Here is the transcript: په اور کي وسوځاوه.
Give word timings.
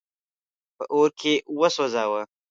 په 0.77 0.83
اور 0.95 1.09
کي 1.19 1.33
وسوځاوه. 1.59 2.21